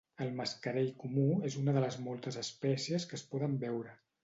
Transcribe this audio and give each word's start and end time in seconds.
El 0.23 0.29
mascarell 0.37 0.89
comú 1.03 1.25
és 1.51 1.59
una 1.61 1.77
de 1.77 1.85
les 1.85 1.99
moltes 2.07 2.41
espècies 2.43 3.09
que 3.13 3.19
es 3.21 3.29
poden 3.35 3.57
veure. 3.69 3.97